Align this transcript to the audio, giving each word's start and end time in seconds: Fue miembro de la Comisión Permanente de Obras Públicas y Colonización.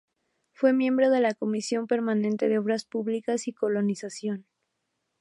Fue 0.53 0.73
miembro 0.73 1.11
de 1.11 1.21
la 1.21 1.35
Comisión 1.35 1.85
Permanente 1.85 2.49
de 2.49 2.57
Obras 2.57 2.85
Públicas 2.85 3.47
y 3.47 3.53
Colonización. 3.53 4.47